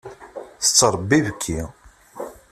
Tettṛebbi 0.63 1.13
ibekki. 1.19 1.59